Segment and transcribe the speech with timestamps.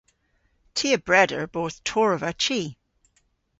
[0.75, 2.61] Ty a breder bos torrva chi.